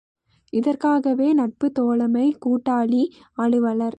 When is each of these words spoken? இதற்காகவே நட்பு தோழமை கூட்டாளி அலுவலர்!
இதற்காகவே 0.53 1.33
நட்பு 1.33 1.71
தோழமை 1.71 2.25
கூட்டாளி 2.45 3.03
அலுவலர்! 3.37 3.89